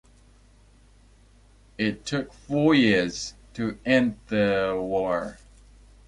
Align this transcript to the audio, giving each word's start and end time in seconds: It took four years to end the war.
It 1.77 2.07
took 2.07 2.33
four 2.33 2.73
years 2.73 3.35
to 3.53 3.77
end 3.85 4.17
the 4.29 4.75
war. 4.75 5.37